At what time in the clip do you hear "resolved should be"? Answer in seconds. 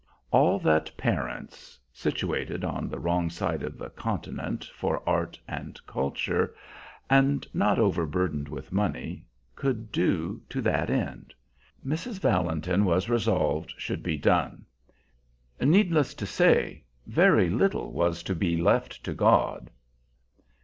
13.09-14.17